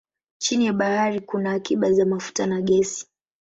[0.37, 3.05] Chini ya bahari kuna akiba za mafuta na gesi.